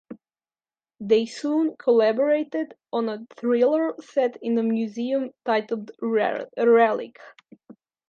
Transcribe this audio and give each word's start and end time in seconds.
They 0.99 1.27
soon 1.27 1.75
collaborated 1.77 2.73
on 2.91 3.07
a 3.07 3.23
thriller 3.37 3.93
set 4.01 4.35
in 4.41 4.55
the 4.55 4.63
museum 4.63 5.29
titled 5.45 5.91
"Relic". 6.01 7.19